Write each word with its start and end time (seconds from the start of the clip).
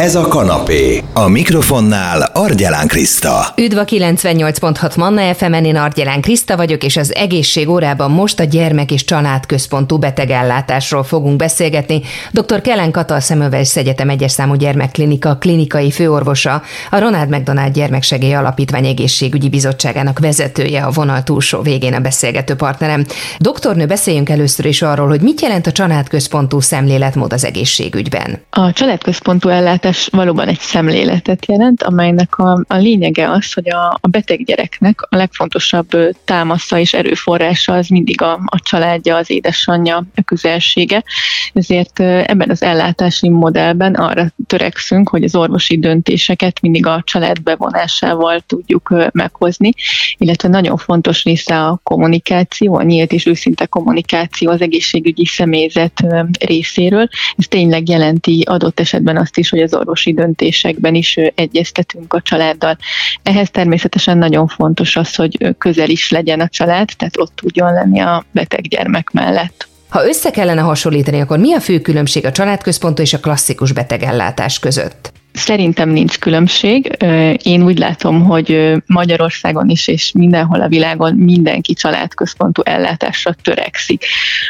Ez 0.00 0.14
a 0.14 0.28
kanapé. 0.28 1.02
A 1.12 1.28
mikrofonnál 1.28 2.30
Argyelán 2.32 2.86
Kriszta. 2.86 3.46
Üdv 3.56 3.78
a 3.78 3.84
98.6 3.84 4.96
Manna 4.96 5.34
fm 5.34 5.52
én 5.52 5.76
Argyelán 5.76 6.20
Kriszta 6.20 6.56
vagyok, 6.56 6.84
és 6.84 6.96
az 6.96 7.14
egészség 7.14 7.68
órában 7.68 8.10
most 8.10 8.40
a 8.40 8.44
gyermek 8.44 8.90
és 8.90 9.04
családközpontú 9.04 9.98
betegellátásról 9.98 11.02
fogunk 11.02 11.36
beszélgetni. 11.36 12.02
Dr. 12.32 12.60
Kellen 12.60 12.90
Katal 12.90 13.20
Szemövels 13.20 13.76
Egyetem 13.76 14.08
egyes 14.08 14.32
számú 14.32 14.54
gyermekklinika 14.54 15.36
klinikai 15.36 15.90
főorvosa, 15.90 16.62
a 16.90 16.98
Ronald 16.98 17.28
McDonald 17.28 17.72
Gyermeksegély 17.72 18.34
Alapítvány 18.34 18.86
egészségügyi 18.86 19.48
bizottságának 19.48 20.18
vezetője 20.18 20.82
a 20.82 20.90
vonal 20.90 21.22
túlsó 21.22 21.60
végén 21.60 21.94
a 21.94 22.00
beszélgető 22.00 22.54
partnerem. 22.54 23.04
Doktornő, 23.38 23.86
beszéljünk 23.86 24.28
először 24.28 24.64
is 24.64 24.82
arról, 24.82 25.08
hogy 25.08 25.20
mit 25.20 25.40
jelent 25.40 25.66
a 25.66 25.72
családközpontú 25.72 26.60
szemléletmód 26.60 27.32
az 27.32 27.44
egészségügyben. 27.44 28.42
A 28.50 28.72
családközpontú 28.72 29.48
ellátás 29.48 29.82
ellátás 29.84 30.08
valóban 30.12 30.48
egy 30.48 30.60
szemléletet 30.60 31.46
jelent, 31.46 31.82
amelynek 31.82 32.38
a, 32.38 32.64
a 32.68 32.76
lényege 32.76 33.30
az, 33.30 33.52
hogy 33.52 33.70
a, 33.70 33.98
a 34.00 34.08
beteg 34.08 34.44
gyereknek 34.44 35.06
a 35.08 35.16
legfontosabb 35.16 35.88
támasza 36.24 36.78
és 36.78 36.94
erőforrása 36.94 37.72
az 37.72 37.88
mindig 37.88 38.22
a, 38.22 38.32
a 38.32 38.60
családja, 38.62 39.16
az 39.16 39.30
édesanyja, 39.30 39.96
a 40.14 40.22
közelsége. 40.22 41.04
Ezért 41.52 42.00
ebben 42.00 42.50
az 42.50 42.62
ellátási 42.62 43.28
modellben 43.28 43.94
arra 43.94 44.26
törekszünk, 44.46 45.08
hogy 45.08 45.24
az 45.24 45.34
orvosi 45.34 45.78
döntéseket 45.78 46.60
mindig 46.60 46.86
a 46.86 47.02
család 47.04 47.42
bevonásával 47.42 48.40
tudjuk 48.40 48.94
meghozni, 49.12 49.72
illetve 50.16 50.48
nagyon 50.48 50.76
fontos 50.76 51.24
része 51.24 51.60
a 51.60 51.80
kommunikáció, 51.82 52.74
a 52.74 52.82
nyílt 52.82 53.12
és 53.12 53.26
őszinte 53.26 53.66
kommunikáció 53.66 54.50
az 54.50 54.60
egészségügyi 54.60 55.26
személyzet 55.26 56.04
részéről. 56.40 57.08
Ez 57.36 57.46
tényleg 57.48 57.88
jelenti 57.88 58.42
adott 58.46 58.80
esetben 58.80 59.16
azt 59.16 59.38
is, 59.38 59.50
hogy 59.50 59.60
az 59.60 59.73
orvosi 59.74 60.12
döntésekben 60.12 60.94
is 60.94 61.16
egyeztetünk 61.34 62.12
a 62.12 62.20
családdal. 62.20 62.76
Ehhez 63.22 63.50
természetesen 63.50 64.18
nagyon 64.18 64.46
fontos 64.46 64.96
az, 64.96 65.14
hogy 65.14 65.54
közel 65.58 65.88
is 65.88 66.10
legyen 66.10 66.40
a 66.40 66.48
család, 66.48 66.88
tehát 66.96 67.18
ott 67.18 67.32
tudjon 67.34 67.72
lenni 67.72 68.00
a 68.00 68.24
beteg 68.30 68.68
gyermek 68.68 69.10
mellett. 69.10 69.68
Ha 69.88 70.06
össze 70.06 70.30
kellene 70.30 70.60
hasonlítani, 70.60 71.20
akkor 71.20 71.38
mi 71.38 71.54
a 71.54 71.60
fő 71.60 71.80
különbség 71.80 72.24
a 72.24 72.32
családközpontú 72.32 73.02
és 73.02 73.12
a 73.12 73.20
klasszikus 73.20 73.72
betegellátás 73.72 74.58
között? 74.58 75.12
Szerintem 75.34 75.88
nincs 75.88 76.18
különbség. 76.18 76.96
Én 77.42 77.64
úgy 77.64 77.78
látom, 77.78 78.24
hogy 78.24 78.72
Magyarországon 78.86 79.68
is 79.68 79.88
és 79.88 80.12
mindenhol 80.12 80.60
a 80.60 80.68
világon 80.68 81.14
mindenki 81.14 81.74
családközpontú 81.74 82.62
ellátásra 82.64 83.32
törekszik. 83.42 84.04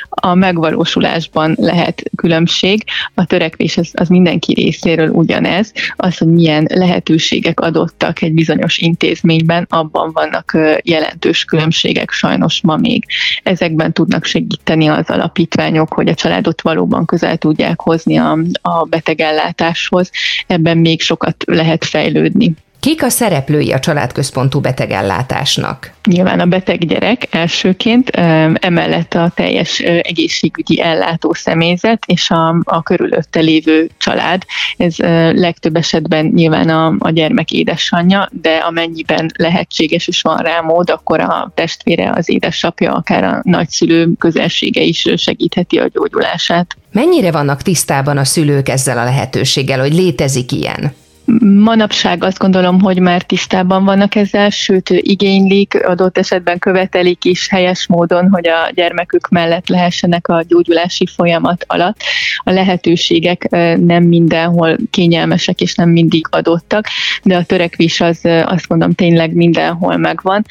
A 0.09 0.35
megvalósulásban 0.35 1.55
lehet 1.59 2.03
különbség, 2.17 2.85
a 3.15 3.25
törekvés 3.25 3.77
az, 3.77 3.91
az 3.93 4.09
mindenki 4.09 4.53
részéről 4.53 5.09
ugyanez, 5.09 5.73
az, 5.97 6.19
hogy 6.19 6.29
milyen 6.29 6.67
lehetőségek 6.75 7.61
adottak 7.61 8.23
egy 8.23 8.33
bizonyos 8.33 8.79
intézményben, 8.79 9.67
abban 9.69 10.11
vannak 10.13 10.59
jelentős 10.83 11.45
különbségek 11.45 12.11
sajnos 12.11 12.61
ma 12.63 12.77
még. 12.77 13.05
Ezekben 13.43 13.93
tudnak 13.93 14.25
segíteni 14.25 14.87
az 14.87 15.11
alapítványok, 15.11 15.93
hogy 15.93 16.09
a 16.09 16.15
családot 16.15 16.63
valóban 16.63 17.05
közel 17.05 17.37
tudják 17.37 17.81
hozni 17.81 18.17
a, 18.17 18.39
a 18.63 18.85
betegellátáshoz. 18.85 20.11
Ebben 20.47 20.73
még 20.75 21.01
sokat 21.01 21.45
lehet 21.47 21.85
fejlődni. 21.85 22.55
Kik 22.85 23.03
a 23.03 23.09
szereplői 23.09 23.73
a 23.73 23.79
családközpontú 23.79 24.61
betegellátásnak? 24.61 25.93
Nyilván 26.05 26.41
a 26.41 26.47
beteg 26.47 26.87
gyerek 26.87 27.27
elsőként, 27.31 28.11
emellett 28.55 29.15
a 29.15 29.33
teljes 29.35 29.79
egészségügyi 29.81 30.81
ellátó 30.81 31.33
személyzet 31.33 32.03
és 32.07 32.31
a, 32.31 32.61
a 32.65 32.83
körülötte 32.83 33.41
lévő 33.41 33.91
család. 33.99 34.43
Ez 34.77 34.97
legtöbb 35.33 35.77
esetben 35.77 36.27
nyilván 36.27 36.69
a, 36.69 36.95
a 36.99 37.11
gyermek 37.11 37.53
édesanyja, 37.53 38.29
de 38.33 38.57
amennyiben 38.57 39.31
lehetséges 39.37 40.09
és 40.09 40.21
van 40.23 40.39
rá 40.39 40.61
mód, 40.61 40.91
akkor 40.91 41.21
a 41.21 41.53
testvére, 41.55 42.13
az 42.15 42.29
édesapja, 42.29 42.93
akár 42.93 43.25
a 43.25 43.41
nagyszülő 43.43 44.13
közelsége 44.19 44.81
is 44.81 45.09
segítheti 45.17 45.79
a 45.79 45.89
gyógyulását. 45.93 46.77
Mennyire 46.93 47.31
vannak 47.31 47.63
tisztában 47.63 48.19
a 48.19 48.25
szülők 48.25 48.69
ezzel 48.69 48.99
a 48.99 49.05
lehetőséggel, 49.05 49.81
hogy 49.81 49.95
létezik 49.95 50.53
ilyen? 50.53 50.95
Manapság 51.41 52.25
azt 52.25 52.39
gondolom, 52.39 52.81
hogy 52.81 52.99
már 52.99 53.23
tisztában 53.23 53.85
vannak 53.85 54.15
ezzel, 54.15 54.51
sőt 54.51 54.89
igénylik, 54.91 55.87
adott 55.87 56.19
esetben 56.19 56.59
követelik 56.59 57.25
is 57.25 57.49
helyes 57.49 57.87
módon, 57.87 58.29
hogy 58.31 58.49
a 58.49 58.71
gyermekük 58.75 59.29
mellett 59.29 59.69
lehessenek 59.69 60.29
a 60.29 60.43
gyógyulási 60.49 61.07
folyamat 61.07 61.65
alatt. 61.69 61.97
A 62.39 62.51
lehetőségek 62.51 63.49
nem 63.81 64.03
mindenhol 64.03 64.77
kényelmesek 64.91 65.61
és 65.61 65.75
nem 65.75 65.89
mindig 65.89 66.27
adottak, 66.31 66.87
de 67.23 67.37
a 67.37 67.45
törekvés 67.45 68.01
az 68.01 68.21
azt 68.45 68.69
mondom 68.69 68.93
tényleg 68.93 69.35
mindenhol 69.35 69.97
megvan. 69.97 70.45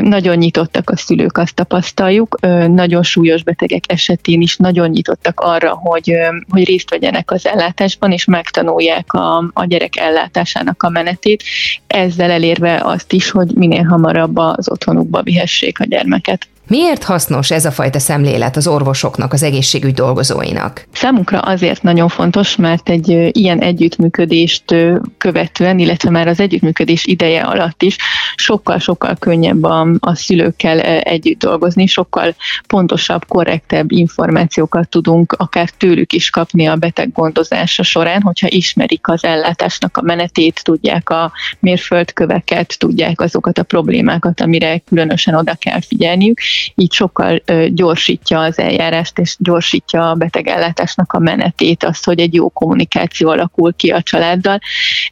Nagyon 0.00 0.36
nyitottak 0.36 0.90
a 0.90 0.96
szülők, 0.96 1.38
azt 1.38 1.54
tapasztaljuk, 1.54 2.38
nagyon 2.68 3.02
súlyos 3.02 3.42
betegek 3.42 3.84
esetén 3.86 4.40
is 4.40 4.56
nagyon 4.56 4.88
nyitottak 4.88 5.40
arra, 5.40 5.74
hogy, 5.74 6.16
hogy 6.48 6.64
részt 6.64 6.90
vegyenek 6.90 7.30
az 7.30 7.46
ellátásban, 7.46 8.12
és 8.12 8.24
megtanulják 8.24 9.12
a, 9.12 9.50
a 9.52 9.64
gyerek 9.64 9.96
ellátásának 9.98 10.82
a 10.82 10.88
menetét, 10.88 11.42
ezzel 11.86 12.30
elérve 12.30 12.80
azt 12.84 13.12
is, 13.12 13.30
hogy 13.30 13.54
minél 13.54 13.82
hamarabb 13.82 14.36
az 14.36 14.70
otthonukba 14.70 15.22
vihessék 15.22 15.80
a 15.80 15.84
gyermeket. 15.84 16.48
Miért 16.68 17.04
hasznos 17.04 17.50
ez 17.50 17.64
a 17.64 17.70
fajta 17.70 17.98
szemlélet 17.98 18.56
az 18.56 18.66
orvosoknak, 18.66 19.32
az 19.32 19.42
egészségügy 19.42 19.94
dolgozóinak? 19.94 20.86
Számunkra 20.92 21.38
azért 21.40 21.82
nagyon 21.82 22.08
fontos, 22.08 22.56
mert 22.56 22.88
egy 22.88 23.30
ilyen 23.32 23.60
együttműködést 23.60 24.74
követően, 25.18 25.78
illetve 25.78 26.10
már 26.10 26.28
az 26.28 26.40
együttműködés 26.40 27.06
ideje 27.06 27.42
alatt 27.42 27.82
is 27.82 27.96
sokkal-sokkal 28.34 29.16
könnyebb 29.18 29.62
a, 29.62 29.86
a 30.00 30.14
szülőkkel 30.14 30.80
együtt 31.00 31.38
dolgozni, 31.38 31.86
sokkal 31.86 32.34
pontosabb, 32.66 33.26
korrektebb 33.28 33.92
információkat 33.92 34.88
tudunk 34.88 35.32
akár 35.32 35.70
tőlük 35.70 36.12
is 36.12 36.30
kapni 36.30 36.66
a 36.66 36.76
beteg 36.76 37.12
gondozása 37.12 37.82
során, 37.82 38.22
hogyha 38.22 38.48
ismerik 38.50 39.08
az 39.08 39.24
ellátásnak 39.24 39.96
a 39.96 40.02
menetét, 40.02 40.64
tudják 40.64 41.10
a 41.10 41.32
mérföldköveket, 41.58 42.78
tudják 42.78 43.20
azokat 43.20 43.58
a 43.58 43.62
problémákat, 43.62 44.40
amire 44.40 44.78
különösen 44.78 45.34
oda 45.34 45.54
kell 45.54 45.80
figyelniük, 45.80 46.40
így 46.74 46.92
sokkal 46.92 47.42
gyorsítja 47.68 48.40
az 48.40 48.58
eljárást, 48.58 49.18
és 49.18 49.36
gyorsítja 49.38 50.10
a 50.10 50.14
betegellátásnak 50.14 51.12
a 51.12 51.18
menetét, 51.18 51.84
azt, 51.84 52.04
hogy 52.04 52.20
egy 52.20 52.34
jó 52.34 52.48
kommunikáció 52.48 53.28
alakul 53.28 53.74
ki 53.74 53.90
a 53.90 54.02
családdal. 54.02 54.58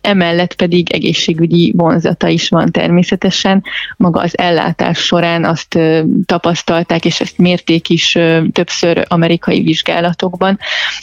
Emellett 0.00 0.54
pedig 0.54 0.92
egészségügyi 0.92 1.72
vonzata 1.76 2.28
is 2.28 2.48
van 2.48 2.72
természetesen. 2.72 3.64
Maga 3.96 4.20
az 4.20 4.38
ellátás 4.38 4.98
során 4.98 5.44
azt 5.44 5.78
tapasztalták, 6.26 7.04
és 7.04 7.20
ezt 7.20 7.38
mérték 7.38 7.88
is 7.88 8.18
többször 8.52 9.04
amerikai 9.08 9.62
vizsgálatokban, 9.62 10.58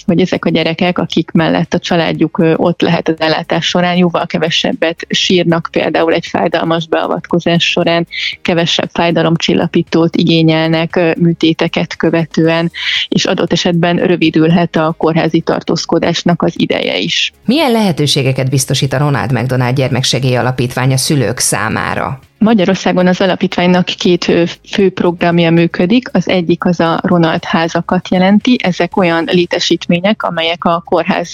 hogy 0.06 0.22
ezek 0.22 0.46
a 0.46 0.50
gyerekek, 0.50 0.98
akik 0.98 1.32
mellett 1.32 1.74
a 1.74 1.80
családjuk 1.80 2.42
ott 2.56 2.82
lehet 2.82 3.08
az 3.08 3.20
ellátás 3.20 3.66
során, 3.66 3.96
jóval 3.96 4.26
kevesebbet 4.26 5.06
sírnak 5.10 5.68
például 5.72 6.14
egy 6.14 6.26
fájdalmas 6.26 6.88
beavatkozás 6.88 7.64
során, 7.64 8.08
kevesebb 8.42 8.90
fájdalomcsillapítót 8.94 10.16
igény 10.16 10.33
igényelnek 10.34 11.16
műtéteket 11.18 11.96
követően, 11.96 12.72
és 13.10 13.26
adott 13.26 13.52
esetben 13.52 13.96
rövidülhet 13.98 14.76
a 14.76 14.96
kórházi 14.98 15.40
tartózkodásnak 15.40 16.42
az 16.42 16.54
ideje 16.56 16.98
is. 16.98 17.34
Milyen 17.46 17.72
lehetőségeket 17.72 18.50
biztosít 18.50 18.94
a 18.94 18.98
Ronald 18.98 19.32
McDonald 19.32 19.76
Gyermeksegély 19.76 20.36
Alapítvány 20.36 20.94
a 20.94 20.98
szülők 20.98 21.40
számára? 21.40 22.20
Magyarországon 22.38 23.08
az 23.08 23.22
alapítványnak 23.22 23.86
két 23.86 24.24
fő 24.72 24.92
programja 24.92 25.52
működik. 25.52 26.10
Az 26.12 26.30
egyik 26.30 26.66
az 26.66 26.80
a 26.80 27.00
Ronald 27.02 27.44
házakat 27.44 28.10
jelenti. 28.10 28.56
Ezek 28.64 28.98
olyan 28.98 29.24
létesítmények, 29.32 30.24
amelyek 30.24 30.66
a 30.66 30.82
kórház 30.86 31.34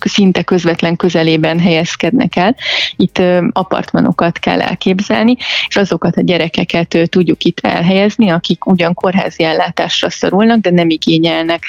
szinte 0.00 0.42
közvetlen 0.42 0.96
közelében 0.96 1.58
helyezkednek 1.60 2.36
el. 2.36 2.56
Itt 2.96 3.22
apartmanokat 3.52 4.38
kell 4.38 4.60
elképzelni, 4.60 5.36
és 5.68 5.76
azokat 5.76 6.16
a 6.16 6.20
gyerekeket 6.20 6.98
tudjuk 7.08 7.44
itt 7.44 7.58
elhelyezni, 7.60 8.28
akik 8.28 8.66
ugyan 8.66 8.94
kórházi 8.94 9.44
ellátásra 9.44 10.10
szorulnak, 10.10 10.60
de 10.60 10.70
nem 10.70 10.90
igényelnek 10.90 11.62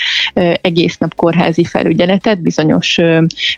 egész 0.62 0.98
nap 0.98 1.16
kórházi 1.16 1.64
felügyeletet, 1.64 2.42
bizonyos 2.42 2.98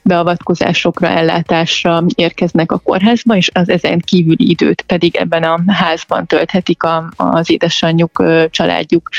beavatkozásokra, 0.03 1.07
ellátásra 1.07 2.03
érkeznek 2.15 2.71
a 2.71 2.77
kórházba, 2.77 3.35
és 3.35 3.49
az 3.53 3.69
ezen 3.69 3.99
kívüli 3.99 4.49
időt 4.49 4.81
pedig 4.81 5.15
ebben 5.15 5.43
a 5.43 5.59
házban 5.67 6.25
tölthetik 6.25 6.81
az 7.15 7.51
édesanyjuk 7.51 8.23
családjuk 8.49 9.09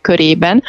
körében 0.00 0.62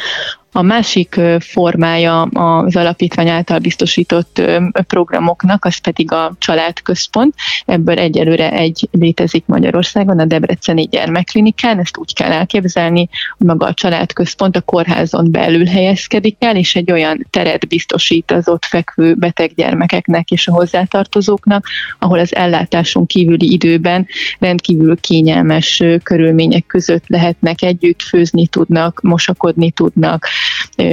A 0.55 0.61
másik 0.61 1.19
formája 1.39 2.21
az 2.21 2.75
alapítvány 2.75 3.29
által 3.29 3.59
biztosított 3.59 4.41
programoknak, 4.87 5.65
az 5.65 5.77
pedig 5.77 6.11
a 6.11 6.33
családközpont. 6.37 7.33
Ebből 7.65 7.99
egyelőre 7.99 8.51
egy 8.51 8.87
létezik 8.91 9.43
Magyarországon, 9.45 10.19
a 10.19 10.25
Debreceni 10.25 10.83
Gyermekklinikán. 10.83 11.79
Ezt 11.79 11.97
úgy 11.97 12.13
kell 12.13 12.31
elképzelni, 12.31 13.09
hogy 13.37 13.47
maga 13.47 13.65
a 13.65 13.73
családközpont 13.73 14.55
a 14.55 14.61
kórházon 14.61 15.31
belül 15.31 15.65
helyezkedik 15.65 16.35
el, 16.39 16.55
és 16.55 16.75
egy 16.75 16.91
olyan 16.91 17.27
teret 17.29 17.67
biztosít 17.67 18.31
az 18.31 18.49
ott 18.49 18.65
fekvő 18.65 19.13
beteg 19.15 19.51
gyermekeknek 19.55 20.31
és 20.31 20.47
a 20.47 20.53
hozzátartozóknak, 20.53 21.67
ahol 21.99 22.19
az 22.19 22.35
ellátáson 22.35 23.05
kívüli 23.05 23.51
időben 23.51 24.07
rendkívül 24.39 24.97
kényelmes 24.99 25.83
körülmények 26.03 26.65
között 26.65 27.07
lehetnek 27.07 27.61
együtt, 27.61 28.01
főzni 28.01 28.47
tudnak, 28.47 29.01
mosakodni 29.01 29.71
tudnak, 29.71 30.27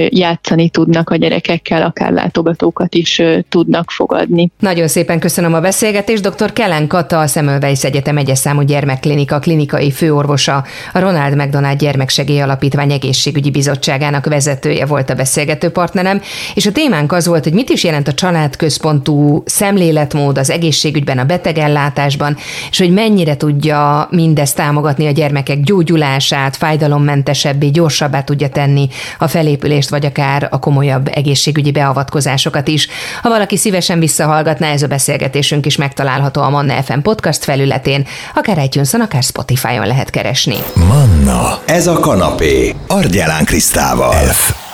játszani 0.09 0.69
tudnak 0.69 1.09
a 1.09 1.15
gyerekekkel, 1.15 1.81
akár 1.81 2.11
látogatókat 2.11 2.95
is 2.95 3.21
tudnak 3.49 3.91
fogadni. 3.91 4.51
Nagyon 4.59 4.87
szépen 4.87 5.19
köszönöm 5.19 5.53
a 5.53 5.59
beszélgetést. 5.59 6.29
Dr. 6.29 6.53
Kellen 6.53 6.87
Kata, 6.87 7.19
a 7.19 7.27
Szemölweis 7.27 7.83
Egyetem 7.83 8.17
egyes 8.17 8.37
számú 8.37 8.61
gyermekklinika 8.61 9.39
klinikai 9.39 9.91
főorvosa, 9.91 10.63
a 10.93 10.99
Ronald 10.99 11.35
McDonald 11.35 11.77
Gyermeksegély 11.77 12.41
Alapítvány 12.41 12.91
egészségügyi 12.91 13.51
bizottságának 13.51 14.25
vezetője 14.25 14.85
volt 14.85 15.09
a 15.09 15.15
beszélgető 15.15 15.69
partnerem, 15.69 16.21
és 16.53 16.65
a 16.65 16.71
témánk 16.71 17.11
az 17.11 17.27
volt, 17.27 17.43
hogy 17.43 17.53
mit 17.53 17.69
is 17.69 17.83
jelent 17.83 18.07
a 18.07 18.13
családközpontú 18.13 19.43
szemléletmód 19.45 20.37
az 20.37 20.49
egészségügyben, 20.49 21.17
a 21.17 21.25
betegellátásban, 21.25 22.37
és 22.69 22.77
hogy 22.77 22.91
mennyire 22.91 23.37
tudja 23.37 24.07
mindezt 24.11 24.55
támogatni 24.55 25.07
a 25.07 25.11
gyermekek 25.11 25.59
gyógyulását, 25.59 26.55
fájdalommentesebbé, 26.55 27.67
gyorsabbá 27.67 28.23
tudja 28.23 28.49
tenni 28.49 28.87
a 29.17 29.27
felépülést, 29.41 29.89
vagy 29.89 30.05
akár 30.05 30.47
a 30.51 30.59
komolyabb 30.59 31.09
egészségügyi 31.13 31.71
beavatkozásokat 31.71 32.67
is. 32.67 32.87
Ha 33.21 33.29
valaki 33.29 33.57
szívesen 33.57 33.99
visszahallgatná, 33.99 34.71
ez 34.71 34.83
a 34.83 34.87
beszélgetésünk 34.87 35.65
is 35.65 35.75
megtalálható 35.75 36.41
a 36.41 36.49
Manna 36.49 36.81
FM 36.83 36.99
podcast 36.99 37.43
felületén, 37.43 38.07
akár 38.35 38.57
itunes 38.63 38.93
akár 38.93 39.23
Spotify-on 39.23 39.87
lehet 39.87 40.09
keresni. 40.09 40.55
Manna, 40.73 41.59
ez 41.65 41.87
a 41.87 41.99
kanapé, 41.99 42.75
Argyelán 42.87 43.45
Krisztával. 43.45 44.13
F. 44.13 44.70